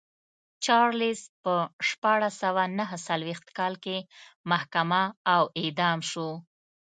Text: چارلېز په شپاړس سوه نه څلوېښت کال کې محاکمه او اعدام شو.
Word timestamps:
چارلېز 0.65 1.21
په 1.43 1.53
شپاړس 1.87 2.33
سوه 2.43 2.63
نه 2.77 2.85
څلوېښت 3.07 3.47
کال 3.57 3.73
کې 3.83 3.97
محاکمه 4.49 5.03
او 5.35 5.43
اعدام 5.61 5.99
شو. 6.09 6.29